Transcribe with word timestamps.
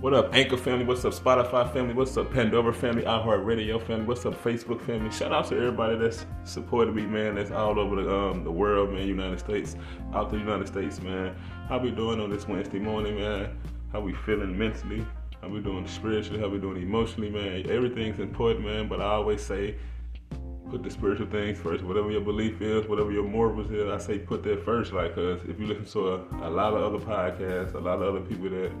What 0.00 0.14
up, 0.14 0.34
Anchor 0.34 0.56
family? 0.56 0.86
What's 0.86 1.04
up, 1.04 1.12
Spotify 1.12 1.70
family? 1.74 1.92
What's 1.92 2.16
up, 2.16 2.32
Pandora 2.32 2.72
family? 2.72 3.02
iHeartRadio 3.02 3.86
family? 3.86 4.06
What's 4.06 4.24
up, 4.24 4.32
Facebook 4.42 4.80
family? 4.80 5.10
Shout 5.10 5.30
out 5.30 5.48
to 5.48 5.56
everybody 5.58 5.98
that's 5.98 6.24
supported 6.44 6.94
me, 6.94 7.04
man. 7.04 7.34
That's 7.34 7.50
all 7.50 7.78
over 7.78 8.02
the 8.02 8.10
um, 8.10 8.42
the 8.42 8.50
world, 8.50 8.94
man. 8.94 9.06
United 9.06 9.40
States, 9.40 9.76
out 10.14 10.30
the 10.30 10.38
United 10.38 10.68
States, 10.68 11.02
man. 11.02 11.36
How 11.68 11.78
we 11.78 11.90
doing 11.90 12.18
on 12.18 12.30
this 12.30 12.48
Wednesday 12.48 12.78
morning, 12.78 13.16
man? 13.16 13.58
How 13.92 14.00
we 14.00 14.14
feeling 14.14 14.56
mentally? 14.56 15.04
How 15.42 15.48
we 15.48 15.60
doing 15.60 15.86
spiritually? 15.86 16.40
How 16.40 16.48
we 16.48 16.56
doing 16.56 16.80
emotionally, 16.80 17.28
man? 17.28 17.70
Everything's 17.70 18.20
important, 18.20 18.64
man. 18.64 18.88
But 18.88 19.02
I 19.02 19.04
always 19.04 19.42
say, 19.42 19.74
put 20.70 20.82
the 20.82 20.90
spiritual 20.90 21.26
things 21.26 21.58
first. 21.58 21.84
Whatever 21.84 22.10
your 22.10 22.22
belief 22.22 22.62
is, 22.62 22.86
whatever 22.86 23.12
your 23.12 23.24
morals 23.24 23.70
is, 23.70 23.86
I 23.86 23.98
say 23.98 24.18
put 24.18 24.44
that 24.44 24.64
first. 24.64 24.94
Like, 24.94 25.14
cause 25.14 25.40
if 25.46 25.60
you 25.60 25.66
listen 25.66 25.84
to 25.84 26.14
a, 26.14 26.48
a 26.48 26.50
lot 26.50 26.72
of 26.72 26.82
other 26.82 27.04
podcasts, 27.04 27.74
a 27.74 27.78
lot 27.78 28.00
of 28.00 28.14
other 28.14 28.24
people 28.24 28.48
that 28.48 28.72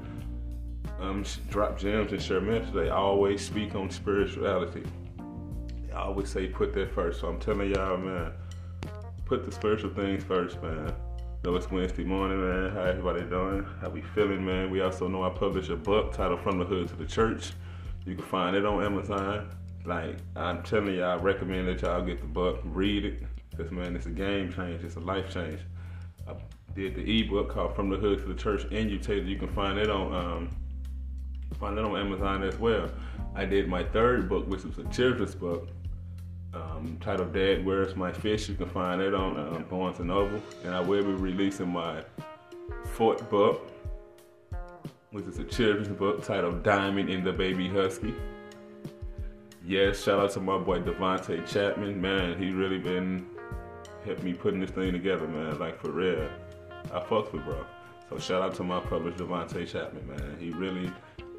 um, 1.00 1.24
drop 1.48 1.78
gems 1.78 2.12
and 2.12 2.22
share 2.22 2.40
messages, 2.40 2.72
they 2.72 2.90
always 2.90 3.44
speak 3.44 3.74
on 3.74 3.90
spirituality. 3.90 4.82
They 5.86 5.92
always 5.92 6.28
say 6.28 6.46
put 6.46 6.74
that 6.74 6.94
first. 6.94 7.20
So 7.20 7.28
I'm 7.28 7.40
telling 7.40 7.74
y'all, 7.74 7.96
man, 7.96 8.32
put 9.24 9.44
the 9.44 9.52
spiritual 9.52 9.90
things 9.90 10.22
first, 10.24 10.62
man. 10.62 10.92
Know 11.42 11.56
it's 11.56 11.70
Wednesday 11.70 12.04
morning, 12.04 12.40
man. 12.40 12.70
How 12.72 12.82
everybody 12.82 13.22
doing? 13.22 13.66
How 13.80 13.88
we 13.88 14.02
feeling, 14.02 14.44
man? 14.44 14.70
We 14.70 14.82
also 14.82 15.08
know 15.08 15.24
I 15.24 15.30
publish 15.30 15.70
a 15.70 15.76
book 15.76 16.12
titled 16.12 16.42
From 16.42 16.58
the 16.58 16.66
Hood 16.66 16.88
to 16.88 16.96
the 16.96 17.06
Church. 17.06 17.52
You 18.04 18.14
can 18.14 18.24
find 18.26 18.54
it 18.54 18.66
on 18.66 18.84
Amazon. 18.84 19.48
Like 19.86 20.18
I'm 20.36 20.62
telling 20.62 20.94
y'all, 20.94 21.18
I 21.18 21.22
recommend 21.22 21.68
that 21.68 21.80
y'all 21.80 22.02
get 22.02 22.20
the 22.20 22.26
book, 22.26 22.60
read 22.64 23.06
it, 23.06 23.22
cause 23.56 23.70
man, 23.70 23.96
it's 23.96 24.04
a 24.04 24.10
game 24.10 24.52
change, 24.52 24.84
it's 24.84 24.96
a 24.96 25.00
life 25.00 25.32
change. 25.32 25.60
I 26.28 26.34
did 26.74 26.94
the 26.94 27.20
ebook 27.20 27.48
called 27.48 27.74
From 27.74 27.88
the 27.88 27.96
Hood 27.96 28.18
to 28.18 28.26
the 28.26 28.34
Church 28.34 28.64
in 28.66 28.90
Utah. 28.90 29.12
You 29.12 29.38
can 29.38 29.48
find 29.48 29.78
it 29.78 29.90
on 29.90 30.14
um, 30.14 30.50
find 31.58 31.78
it 31.78 31.84
on 31.84 31.96
Amazon 31.96 32.42
as 32.42 32.58
well. 32.58 32.90
I 33.34 33.44
did 33.44 33.68
my 33.68 33.84
third 33.84 34.28
book, 34.28 34.48
which 34.48 34.64
was 34.64 34.78
a 34.78 34.84
children's 34.84 35.34
book, 35.34 35.68
um, 36.52 36.98
titled 37.00 37.32
Dad, 37.32 37.64
Where's 37.64 37.94
My 37.94 38.12
Fish? 38.12 38.48
You 38.48 38.54
can 38.54 38.68
find 38.68 39.00
it 39.00 39.14
on 39.14 39.38
um, 39.38 39.64
Barnes 39.70 39.98
and 39.98 40.08
Noble. 40.08 40.42
And 40.64 40.74
I 40.74 40.80
will 40.80 41.02
be 41.02 41.12
releasing 41.12 41.68
my 41.68 42.02
fourth 42.92 43.28
book, 43.30 43.70
which 45.12 45.26
is 45.26 45.38
a 45.38 45.44
children's 45.44 45.88
book 45.88 46.24
titled 46.24 46.62
Diamond 46.62 47.08
in 47.08 47.22
the 47.22 47.32
Baby 47.32 47.68
Husky. 47.68 48.14
Yes, 49.64 50.02
shout 50.02 50.18
out 50.18 50.32
to 50.32 50.40
my 50.40 50.58
boy 50.58 50.80
Devontae 50.80 51.46
Chapman. 51.46 52.00
Man, 52.00 52.36
he 52.38 52.50
really 52.50 52.78
been 52.78 53.26
helped 54.04 54.22
me 54.22 54.32
putting 54.32 54.60
this 54.60 54.70
thing 54.70 54.92
together, 54.92 55.28
man. 55.28 55.58
Like 55.58 55.78
for 55.80 55.90
real. 55.90 56.28
I 56.92 57.00
fucks 57.00 57.32
with 57.32 57.44
bro. 57.44 57.64
So 58.08 58.18
shout 58.18 58.42
out 58.42 58.54
to 58.56 58.64
my 58.64 58.80
publisher 58.80 59.24
Devontae 59.24 59.70
Chapman, 59.70 60.08
man. 60.08 60.36
He 60.40 60.50
really 60.50 60.90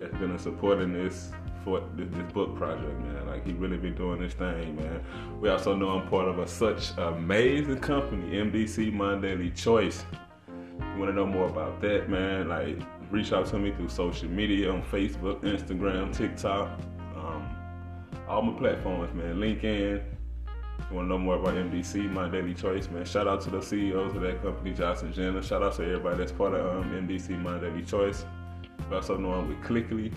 has 0.02 0.12
been 0.12 0.38
supporting 0.40 0.94
this 0.94 1.32
for 1.64 1.82
this, 1.96 2.08
this, 2.12 2.32
book 2.32 2.56
project, 2.56 3.00
man. 3.02 3.28
Like 3.28 3.46
he 3.46 3.54
really 3.54 3.78
been 3.78 3.96
doing 3.96 4.20
this 4.20 4.34
thing, 4.34 4.76
man. 4.76 5.04
We 5.40 5.50
also 5.50 5.76
know 5.76 5.90
I'm 5.90 6.08
part 6.08 6.28
of 6.28 6.40
a 6.40 6.48
such 6.48 6.98
amazing 6.98 7.80
company, 7.80 8.32
MDC 8.32 8.92
My 8.94 9.16
Daily 9.16 9.52
Choice. 9.52 10.06
You 10.50 11.00
want 11.00 11.12
to 11.12 11.14
know 11.14 11.28
more 11.28 11.48
about 11.48 11.82
that, 11.82 12.10
man? 12.10 12.50
Like 12.50 12.80
reach 13.12 13.32
out 13.32 13.46
to 13.48 13.60
me 13.60 13.72
through 13.72 13.90
social 13.90 14.30
media 14.30 14.72
on 14.72 14.82
Facebook, 14.84 15.42
Instagram, 15.42 16.16
TikTok, 16.16 16.80
um, 17.16 17.48
all 18.28 18.42
my 18.42 18.58
platforms, 18.58 19.14
man. 19.14 19.36
LinkedIn. 19.36 20.04
You 20.90 20.96
want 20.96 21.06
to 21.06 21.10
know 21.10 21.20
more 21.20 21.36
about 21.36 21.54
MDC, 21.54 22.12
My 22.12 22.28
Daily 22.28 22.56
Choice, 22.56 22.90
man? 22.90 23.06
Shout 23.06 23.28
out 23.28 23.40
to 23.42 23.52
the 23.52 23.62
CEOs 23.62 24.16
of 24.16 24.22
that 24.22 24.42
company, 24.42 24.74
Johnson 24.74 25.14
Jenner. 25.14 25.42
Shout 25.42 25.62
out 25.62 25.76
to 25.76 25.84
everybody 25.84 26.18
that's 26.18 26.32
part 26.32 26.54
of 26.54 26.66
um, 26.76 27.08
MDC, 27.08 27.40
My 27.42 27.60
Daily 27.60 27.84
Choice. 27.84 28.26
Know 28.92 29.32
I'm 29.32 29.48
with 29.48 29.62
Clickly. 29.62 30.14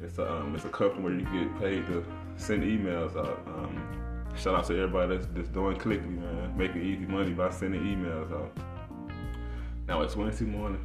It's 0.00 0.18
a 0.18 0.30
um, 0.30 0.56
it's 0.56 0.64
a 0.64 0.68
company 0.68 1.04
where 1.04 1.12
you 1.12 1.20
get 1.20 1.60
paid 1.60 1.86
to 1.86 2.04
send 2.36 2.64
emails 2.64 3.16
out. 3.16 3.40
Um, 3.46 3.80
shout 4.36 4.56
out 4.56 4.66
to 4.66 4.74
everybody 4.74 5.16
that's, 5.16 5.28
that's 5.32 5.48
doing 5.48 5.76
Clickly, 5.76 6.18
man, 6.18 6.52
making 6.56 6.82
easy 6.82 7.06
money 7.06 7.32
by 7.32 7.48
sending 7.50 7.80
emails 7.80 8.32
out. 8.32 8.56
Now 9.86 10.02
it's 10.02 10.16
Wednesday 10.16 10.46
morning. 10.46 10.84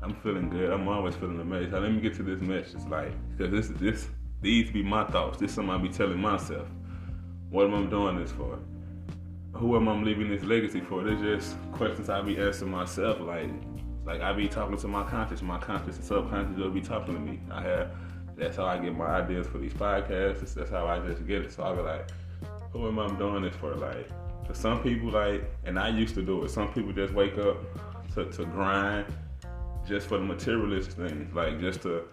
I'm 0.00 0.14
feeling 0.20 0.48
good. 0.48 0.70
I'm 0.70 0.86
always 0.86 1.16
feeling 1.16 1.40
amazing. 1.40 1.72
Now 1.72 1.80
let 1.80 1.90
me 1.90 2.00
get 2.00 2.14
to 2.14 2.22
this 2.22 2.40
message, 2.40 2.82
like, 2.88 3.10
cause 3.36 3.50
this 3.50 3.68
this 3.68 4.08
these 4.40 4.70
be 4.70 4.82
my 4.82 5.04
thoughts. 5.06 5.38
This 5.38 5.50
is 5.50 5.56
something 5.56 5.74
I 5.74 5.78
be 5.78 5.88
telling 5.88 6.20
myself. 6.20 6.68
What 7.50 7.66
am 7.66 7.74
I 7.74 7.90
doing 7.90 8.20
this 8.20 8.30
for? 8.30 8.60
Who 9.54 9.74
am 9.74 9.88
I 9.88 10.00
leaving 10.00 10.28
this 10.28 10.44
legacy 10.44 10.80
for? 10.80 11.02
They're 11.02 11.36
just 11.36 11.56
questions 11.72 12.08
I 12.08 12.22
be 12.22 12.38
asking 12.38 12.70
myself, 12.70 13.20
like, 13.20 13.50
like 14.04 14.20
I 14.20 14.32
be 14.32 14.48
talking 14.48 14.76
to 14.76 14.88
my 14.88 15.02
conscious, 15.04 15.42
my 15.42 15.58
conscious 15.58 15.96
and 15.96 16.04
subconscious 16.04 16.56
will 16.56 16.70
be 16.70 16.80
talking 16.80 17.14
to 17.14 17.20
me. 17.20 17.40
I 17.50 17.62
have 17.62 17.90
that's 18.36 18.56
how 18.56 18.66
I 18.66 18.78
get 18.78 18.96
my 18.96 19.06
ideas 19.06 19.46
for 19.46 19.58
these 19.58 19.72
podcasts. 19.72 20.54
That's 20.54 20.70
how 20.70 20.86
I 20.86 20.98
just 21.00 21.26
get 21.26 21.42
it. 21.42 21.52
So 21.52 21.62
I 21.62 21.74
be 21.74 21.82
like, 21.82 22.10
who 22.72 22.86
am 22.88 22.98
I 22.98 23.08
doing 23.16 23.42
this 23.42 23.54
for? 23.56 23.74
Like, 23.74 24.08
for 24.46 24.54
some 24.54 24.82
people, 24.82 25.10
like, 25.10 25.44
and 25.64 25.78
I 25.78 25.88
used 25.88 26.14
to 26.16 26.22
do 26.22 26.44
it. 26.44 26.50
Some 26.50 26.72
people 26.72 26.92
just 26.92 27.14
wake 27.14 27.38
up 27.38 27.56
to, 28.14 28.24
to 28.24 28.44
grind 28.46 29.06
just 29.86 30.08
for 30.08 30.18
the 30.18 30.24
materialist 30.24 30.92
things, 30.92 31.32
like 31.34 31.60
just 31.60 31.82
to 31.82 32.04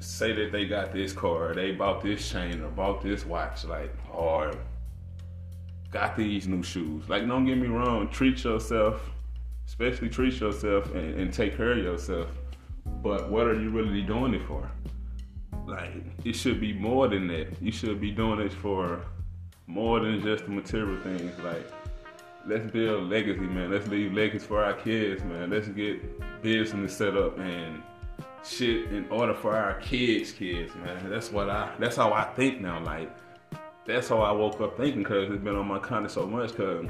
say 0.00 0.32
that 0.32 0.52
they 0.52 0.64
got 0.64 0.92
this 0.92 1.12
car, 1.12 1.54
they 1.54 1.72
bought 1.72 2.02
this 2.02 2.28
chain, 2.30 2.62
or 2.62 2.68
bought 2.68 3.02
this 3.02 3.26
watch, 3.26 3.64
like, 3.64 3.92
or 4.12 4.54
got 5.90 6.16
these 6.16 6.46
new 6.46 6.62
shoes. 6.62 7.08
Like, 7.08 7.26
don't 7.26 7.44
get 7.44 7.58
me 7.58 7.66
wrong, 7.66 8.08
treat 8.08 8.42
yourself 8.44 9.13
especially 9.66 10.08
treat 10.08 10.38
yourself 10.40 10.92
and, 10.94 11.14
and, 11.14 11.32
take 11.32 11.56
care 11.56 11.72
of 11.72 11.78
yourself. 11.78 12.28
But 13.02 13.30
what 13.30 13.46
are 13.46 13.58
you 13.58 13.70
really 13.70 14.02
doing 14.02 14.34
it 14.34 14.42
for? 14.46 14.70
Like, 15.66 15.92
it 16.24 16.34
should 16.34 16.60
be 16.60 16.72
more 16.72 17.08
than 17.08 17.26
that. 17.28 17.60
You 17.60 17.72
should 17.72 18.00
be 18.00 18.10
doing 18.10 18.40
it 18.40 18.52
for 18.52 19.04
more 19.66 20.00
than 20.00 20.22
just 20.22 20.44
the 20.44 20.50
material 20.50 21.00
things. 21.02 21.32
Like, 21.42 21.70
let's 22.46 22.70
build 22.70 23.08
legacy, 23.08 23.40
man. 23.40 23.70
Let's 23.70 23.88
leave 23.88 24.12
legacy 24.12 24.46
for 24.46 24.62
our 24.62 24.74
kids, 24.74 25.24
man. 25.24 25.50
Let's 25.50 25.68
get 25.68 26.42
business 26.42 26.96
set 26.96 27.16
up 27.16 27.38
and 27.38 27.82
shit 28.44 28.92
in 28.92 29.08
order 29.08 29.34
for 29.34 29.56
our 29.56 29.80
kids' 29.80 30.32
kids, 30.32 30.74
man. 30.76 31.08
That's 31.08 31.32
what 31.32 31.48
I. 31.48 31.72
That's 31.78 31.96
how 31.96 32.12
I 32.12 32.24
think 32.34 32.60
now. 32.60 32.82
Like, 32.82 33.10
that's 33.86 34.08
how 34.08 34.18
I 34.18 34.32
woke 34.32 34.60
up 34.60 34.76
thinking 34.76 35.02
because 35.02 35.30
it's 35.30 35.42
been 35.42 35.56
on 35.56 35.66
my 35.66 35.78
conscience 35.78 36.12
so 36.12 36.26
much. 36.26 36.50
Because 36.50 36.86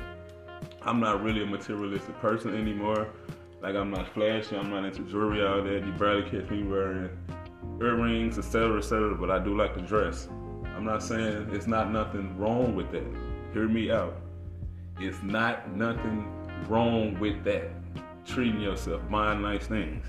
I'm 0.87 1.01
not 1.01 1.23
really 1.23 1.43
a 1.43 1.47
materialistic 1.47 2.21
person 2.21 2.55
anymore. 2.55 3.09
Like 3.63 3.75
I'm 3.75 3.91
not 3.91 4.13
flashy, 4.13 4.55
I'm 4.57 4.69
not 4.69 4.85
into 4.85 5.03
jewelry 5.05 5.43
out 5.43 5.65
there. 5.65 5.79
You 5.79 5.93
barely 5.93 6.29
catch 6.29 6.51
me 6.51 6.63
wearing 6.63 7.09
earrings, 7.81 8.39
etc., 8.39 8.79
etc. 8.79 9.15
But 9.15 9.31
I 9.31 9.39
do 9.39 9.57
like 9.57 9.73
to 9.75 9.81
dress. 9.81 10.29
I'm 10.77 10.85
not 10.85 11.03
saying 11.03 11.49
it's 11.53 11.67
not 11.67 11.91
nothing 11.91 12.37
wrong 12.37 12.77
with 12.77 12.91
that. 12.93 13.07
Hear 13.55 13.67
me 13.67 13.91
out. 13.91 14.17
It's 15.01 15.23
not 15.23 15.75
nothing 15.75 16.29
wrong 16.69 17.19
with 17.19 17.43
that. 17.45 17.71
Treating 18.27 18.61
yourself, 18.61 19.01
buying 19.11 19.41
nice 19.41 19.67
things. 19.67 20.05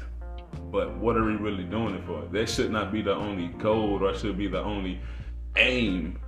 But 0.72 0.98
what 0.98 1.16
are 1.16 1.24
we 1.24 1.36
really 1.36 1.64
doing 1.64 1.96
it 1.96 2.06
for? 2.06 2.26
That 2.32 2.50
should 2.50 2.72
not 2.72 2.92
be 2.92 3.02
the 3.02 3.14
only 3.14 3.48
goal 3.48 4.04
or 4.04 4.14
should 4.14 4.38
be 4.38 4.48
the 4.48 4.62
only 4.62 5.00
aim. 5.56 6.20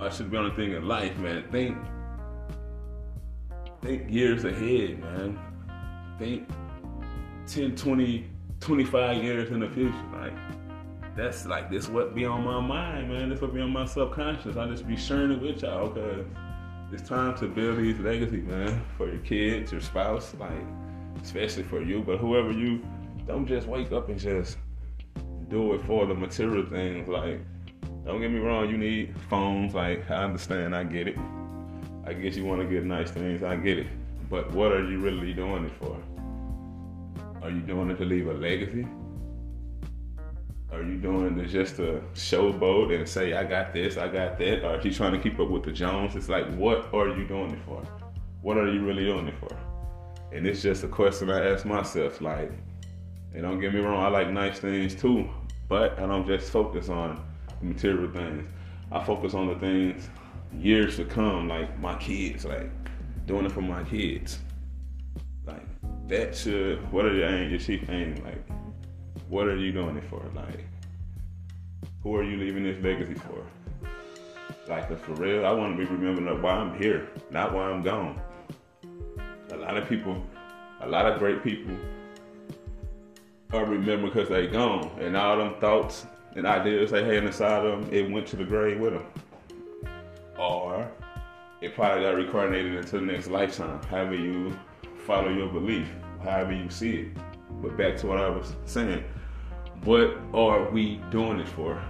I 0.00 0.08
should 0.08 0.30
be 0.30 0.36
the 0.36 0.42
only 0.42 0.56
thing 0.56 0.72
in 0.72 0.88
life, 0.88 1.16
man. 1.18 1.44
Think 1.52 1.76
think 3.82 4.10
years 4.10 4.44
ahead, 4.44 5.00
man. 5.00 5.38
Think 6.18 6.48
10, 7.46 7.76
20, 7.76 8.28
25 8.60 9.22
years 9.22 9.50
in 9.50 9.60
the 9.60 9.68
future. 9.68 9.94
Like, 10.12 10.32
that's 11.16 11.46
like, 11.46 11.70
this 11.70 11.88
what 11.88 12.14
be 12.14 12.24
on 12.24 12.44
my 12.44 12.60
mind, 12.60 13.10
man. 13.10 13.30
This 13.30 13.40
what 13.40 13.54
be 13.54 13.60
on 13.60 13.70
my 13.70 13.86
subconscious. 13.86 14.56
I 14.56 14.66
just 14.68 14.86
be 14.86 14.96
sharing 14.96 15.32
it 15.32 15.40
with 15.40 15.62
y'all 15.62 15.88
because 15.88 16.26
it's 16.92 17.08
time 17.08 17.36
to 17.38 17.46
build 17.46 17.78
these 17.78 17.98
legacy, 17.98 18.38
man, 18.38 18.82
for 18.96 19.08
your 19.08 19.18
kids, 19.18 19.72
your 19.72 19.80
spouse, 19.80 20.34
like, 20.38 20.50
especially 21.22 21.62
for 21.64 21.82
you. 21.82 22.02
But 22.02 22.18
whoever 22.18 22.52
you, 22.52 22.82
don't 23.26 23.46
just 23.46 23.66
wake 23.66 23.92
up 23.92 24.08
and 24.08 24.18
just 24.18 24.58
do 25.48 25.74
it 25.74 25.84
for 25.84 26.06
the 26.06 26.14
material 26.14 26.64
things. 26.66 27.08
Like, 27.08 27.40
don't 28.04 28.20
get 28.20 28.30
me 28.30 28.38
wrong, 28.38 28.68
you 28.70 28.78
need 28.78 29.14
phones. 29.28 29.74
Like, 29.74 30.10
I 30.10 30.24
understand, 30.24 30.74
I 30.74 30.84
get 30.84 31.08
it. 31.08 31.16
I 32.08 32.14
guess 32.14 32.36
you 32.36 32.46
want 32.46 32.62
to 32.62 32.66
get 32.66 32.84
nice 32.84 33.10
things. 33.10 33.42
I 33.42 33.56
get 33.56 33.78
it. 33.78 33.86
But 34.30 34.50
what 34.52 34.72
are 34.72 34.82
you 34.82 34.98
really 34.98 35.34
doing 35.34 35.66
it 35.66 35.72
for? 35.78 35.94
Are 37.42 37.50
you 37.50 37.60
doing 37.60 37.90
it 37.90 37.98
to 37.98 38.06
leave 38.06 38.28
a 38.28 38.32
legacy? 38.32 38.86
Are 40.72 40.82
you 40.82 40.96
doing 40.96 41.38
it 41.38 41.48
just 41.48 41.76
to 41.76 42.02
showboat 42.14 42.96
and 42.96 43.06
say, 43.06 43.34
I 43.34 43.44
got 43.44 43.74
this, 43.74 43.98
I 43.98 44.08
got 44.08 44.38
that? 44.38 44.64
Or 44.64 44.78
are 44.78 44.80
you 44.80 44.90
trying 44.90 45.12
to 45.12 45.18
keep 45.18 45.38
up 45.38 45.50
with 45.50 45.64
the 45.64 45.72
Jones? 45.72 46.16
It's 46.16 46.30
like, 46.30 46.46
what 46.54 46.94
are 46.94 47.08
you 47.08 47.26
doing 47.28 47.50
it 47.50 47.60
for? 47.66 47.82
What 48.40 48.56
are 48.56 48.72
you 48.72 48.80
really 48.80 49.04
doing 49.04 49.28
it 49.28 49.34
for? 49.38 49.54
And 50.32 50.46
it's 50.46 50.62
just 50.62 50.84
a 50.84 50.88
question 50.88 51.28
I 51.30 51.52
ask 51.52 51.66
myself. 51.66 52.22
Like, 52.22 52.50
and 53.34 53.42
don't 53.42 53.60
get 53.60 53.74
me 53.74 53.80
wrong, 53.80 54.02
I 54.02 54.08
like 54.08 54.30
nice 54.30 54.60
things 54.60 54.94
too, 54.94 55.28
but 55.68 55.98
I 55.98 56.06
don't 56.06 56.26
just 56.26 56.50
focus 56.50 56.88
on 56.88 57.22
material 57.60 58.10
things. 58.10 58.50
I 58.90 59.04
focus 59.04 59.34
on 59.34 59.48
the 59.48 59.56
things 59.56 60.08
years 60.56 60.96
to 60.96 61.04
come, 61.04 61.48
like 61.48 61.78
my 61.80 61.96
kids, 61.98 62.44
like 62.44 62.70
doing 63.26 63.46
it 63.46 63.52
for 63.52 63.62
my 63.62 63.82
kids. 63.84 64.38
Like 65.46 65.66
that 66.08 66.36
should 66.36 66.90
what 66.92 67.04
are 67.04 67.14
your 67.14 67.28
aim, 67.28 67.50
your 67.50 67.58
chief 67.58 67.88
aim? 67.90 68.22
Like 68.24 68.44
what 69.28 69.46
are 69.46 69.56
you 69.56 69.72
doing 69.72 69.96
it 69.96 70.04
for? 70.04 70.24
Like, 70.34 70.64
who 72.02 72.16
are 72.16 72.22
you 72.22 72.38
leaving 72.38 72.62
this 72.62 72.82
legacy 72.82 73.14
for? 73.14 73.44
Like, 74.66 74.98
for 75.00 75.12
real, 75.14 75.44
I 75.46 75.52
want 75.52 75.76
to 75.76 75.84
be 75.84 75.90
remembered 75.90 76.42
why 76.42 76.52
I'm 76.52 76.78
here, 76.78 77.10
not 77.30 77.52
why 77.52 77.64
I'm 77.64 77.82
gone. 77.82 78.20
A 79.52 79.56
lot 79.56 79.76
of 79.76 79.88
people, 79.88 80.22
a 80.80 80.88
lot 80.88 81.06
of 81.06 81.18
great 81.18 81.42
people 81.42 81.76
are 83.52 83.64
remembered 83.64 84.12
because 84.12 84.28
they 84.28 84.46
gone, 84.46 84.90
and 85.00 85.16
all 85.16 85.36
them 85.36 85.54
thoughts 85.60 86.06
and 86.34 86.46
ideas 86.46 86.90
they 86.90 87.04
had 87.04 87.24
inside 87.24 87.66
of 87.66 87.82
them, 87.82 87.94
it 87.94 88.10
went 88.10 88.26
to 88.28 88.36
the 88.36 88.44
grave 88.44 88.78
with 88.80 88.94
them. 88.94 89.04
Or 90.38 90.88
it 91.60 91.74
probably 91.74 92.04
got 92.04 92.14
reincarnated 92.14 92.74
into 92.76 93.00
the 93.00 93.04
next 93.04 93.28
lifetime, 93.28 93.82
however 93.84 94.14
you 94.14 94.56
follow 95.06 95.28
your 95.28 95.48
belief, 95.48 95.88
however 96.22 96.52
you 96.52 96.70
see 96.70 96.96
it. 96.96 97.08
But 97.60 97.76
back 97.76 97.96
to 97.98 98.06
what 98.06 98.18
I 98.18 98.28
was 98.28 98.54
saying, 98.64 99.02
what 99.84 100.16
are 100.32 100.70
we 100.70 101.00
doing 101.10 101.40
it 101.40 101.48
for? 101.48 101.82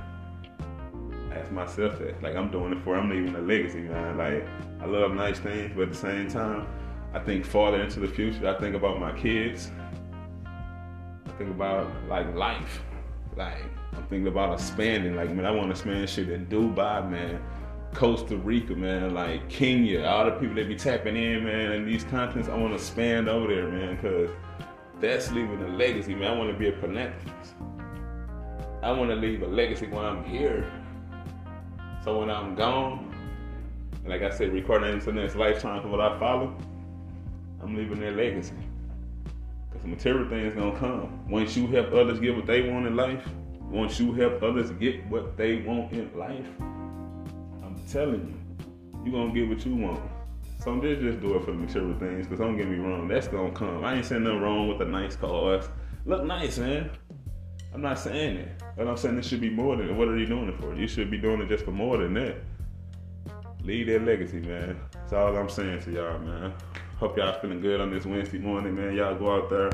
Ask 1.32 1.50
myself 1.50 1.98
that. 1.98 2.22
Like 2.22 2.36
I'm 2.36 2.50
doing 2.50 2.72
it 2.72 2.82
for, 2.82 2.96
I'm 2.96 3.10
leaving 3.10 3.34
a 3.34 3.40
legacy, 3.40 3.80
man. 3.80 4.16
Like 4.16 4.46
I 4.80 4.86
love 4.86 5.12
nice 5.12 5.38
things, 5.38 5.72
but 5.74 5.82
at 5.82 5.88
the 5.90 5.96
same 5.96 6.28
time, 6.28 6.66
I 7.12 7.18
think 7.18 7.44
farther 7.44 7.80
into 7.82 8.00
the 8.00 8.08
future. 8.08 8.48
I 8.48 8.58
think 8.58 8.74
about 8.74 9.00
my 9.00 9.12
kids. 9.12 9.70
I 10.46 11.30
think 11.36 11.50
about 11.50 11.90
like 12.08 12.34
life. 12.34 12.82
Like 13.36 13.62
I'm 13.92 14.06
thinking 14.06 14.28
about 14.28 14.54
expanding. 14.54 15.16
Like 15.16 15.30
man, 15.30 15.44
I 15.44 15.50
want 15.50 15.66
to 15.66 15.70
expand 15.72 16.08
shit 16.08 16.30
in 16.30 16.46
Dubai, 16.46 17.08
man. 17.10 17.42
Costa 17.94 18.36
Rica, 18.36 18.74
man, 18.74 19.14
like 19.14 19.48
Kenya, 19.48 20.04
all 20.04 20.26
the 20.26 20.32
people 20.32 20.54
that 20.56 20.68
be 20.68 20.76
tapping 20.76 21.16
in, 21.16 21.44
man, 21.44 21.72
and 21.72 21.88
these 21.88 22.04
continents, 22.04 22.48
I 22.48 22.54
want 22.54 22.76
to 22.78 22.84
span 22.84 23.28
over 23.28 23.52
there, 23.52 23.68
man, 23.68 23.96
because 23.96 24.30
that's 25.00 25.30
leaving 25.32 25.62
a 25.62 25.68
legacy, 25.68 26.14
man. 26.14 26.32
I 26.32 26.38
want 26.38 26.52
to 26.52 26.58
be 26.58 26.68
a 26.68 26.72
philanthropist. 26.72 27.54
I 28.82 28.92
want 28.92 29.10
to 29.10 29.16
leave 29.16 29.42
a 29.42 29.46
legacy 29.46 29.86
when 29.86 30.04
I'm 30.04 30.24
here. 30.24 30.70
So 32.04 32.20
when 32.20 32.30
I'm 32.30 32.54
gone, 32.54 33.14
like 34.06 34.22
I 34.22 34.30
said, 34.30 34.52
recording 34.52 34.92
into 34.92 35.06
the 35.06 35.12
next 35.12 35.34
lifetime 35.34 35.82
for 35.82 35.88
what 35.88 36.00
I 36.00 36.18
follow, 36.18 36.56
I'm 37.60 37.74
leaving 37.74 38.00
that 38.00 38.16
legacy. 38.16 38.54
Because 39.70 39.86
material 39.86 40.28
things 40.28 40.54
to 40.54 40.78
come. 40.78 41.28
Once 41.28 41.56
you 41.56 41.66
help 41.66 41.92
others 41.92 42.20
get 42.20 42.36
what 42.36 42.46
they 42.46 42.70
want 42.70 42.86
in 42.86 42.96
life, 42.96 43.26
once 43.68 43.98
you 43.98 44.12
help 44.12 44.42
others 44.42 44.70
get 44.72 45.04
what 45.08 45.36
they 45.36 45.56
want 45.62 45.92
in 45.92 46.16
life, 46.16 46.46
telling 47.90 48.44
you, 49.04 49.10
you're 49.10 49.26
to 49.26 49.32
get 49.32 49.48
what 49.48 49.64
you 49.64 49.76
want. 49.76 50.00
So 50.60 50.80
just, 50.80 51.00
just 51.00 51.20
do 51.20 51.36
it 51.36 51.44
for 51.44 51.52
the 51.52 51.58
material 51.58 51.98
things, 51.98 52.26
because 52.26 52.40
don't 52.40 52.56
get 52.56 52.68
me 52.68 52.76
wrong, 52.76 53.08
that's 53.08 53.28
to 53.28 53.50
come. 53.54 53.84
I 53.84 53.94
ain't 53.94 54.04
saying 54.04 54.24
nothing 54.24 54.40
wrong 54.40 54.68
with 54.68 54.80
a 54.80 54.84
nice 54.84 55.16
car. 55.16 55.62
Look 56.04 56.24
nice, 56.24 56.58
man. 56.58 56.90
I'm 57.72 57.82
not 57.82 57.98
saying 57.98 58.36
that. 58.36 58.76
But 58.76 58.88
I'm 58.88 58.96
saying 58.96 59.16
this 59.16 59.26
should 59.26 59.40
be 59.40 59.50
more 59.50 59.76
than 59.76 59.96
what 59.96 60.08
are 60.08 60.18
you 60.18 60.26
doing 60.26 60.48
it 60.48 60.58
for? 60.58 60.74
You 60.74 60.88
should 60.88 61.10
be 61.10 61.18
doing 61.18 61.40
it 61.40 61.48
just 61.48 61.64
for 61.64 61.70
more 61.70 61.96
than 61.98 62.14
that. 62.14 62.36
Leave 63.62 63.86
that 63.86 64.04
legacy, 64.04 64.40
man. 64.40 64.80
That's 64.92 65.12
all 65.12 65.36
I'm 65.36 65.48
saying 65.48 65.82
to 65.82 65.92
y'all, 65.92 66.18
man. 66.18 66.52
Hope 66.98 67.16
y'all 67.16 67.38
feeling 67.40 67.60
good 67.60 67.80
on 67.80 67.92
this 67.92 68.06
Wednesday 68.06 68.38
morning, 68.38 68.74
man. 68.74 68.94
Y'all 68.94 69.14
go 69.14 69.36
out 69.36 69.50
there 69.50 69.70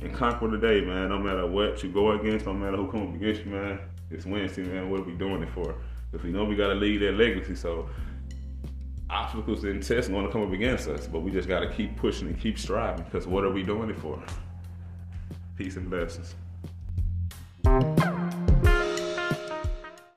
and 0.00 0.14
conquer 0.14 0.48
the 0.48 0.58
day, 0.58 0.80
man. 0.80 1.08
No 1.08 1.18
matter 1.18 1.46
what 1.46 1.82
you 1.82 1.90
go 1.90 2.12
against, 2.12 2.46
no 2.46 2.52
matter 2.52 2.76
who 2.76 2.90
comes 2.90 3.14
against 3.16 3.44
you, 3.44 3.52
man. 3.52 3.78
It's 4.10 4.26
Wednesday, 4.26 4.62
man. 4.62 4.90
What 4.90 5.00
are 5.00 5.04
we 5.04 5.12
doing 5.12 5.42
it 5.42 5.50
for? 5.50 5.74
Because 6.10 6.24
we 6.24 6.30
know 6.32 6.44
we 6.44 6.56
gotta 6.56 6.74
leave 6.74 7.00
that 7.00 7.12
legacy. 7.12 7.54
So 7.54 7.88
obstacles 9.10 9.64
and 9.64 9.82
tests 9.82 10.08
are 10.08 10.12
going 10.12 10.26
to 10.26 10.32
come 10.32 10.42
up 10.42 10.52
against 10.52 10.88
us, 10.88 11.06
but 11.06 11.20
we 11.20 11.30
just 11.30 11.48
got 11.48 11.60
to 11.60 11.68
keep 11.68 11.96
pushing 11.96 12.28
and 12.28 12.38
keep 12.38 12.58
striving. 12.58 13.04
Because 13.04 13.26
what 13.26 13.44
are 13.44 13.50
we 13.50 13.62
doing 13.62 13.90
it 13.90 13.98
for? 13.98 14.22
Peace 15.56 15.76
and 15.76 15.88
blessings. 15.88 16.34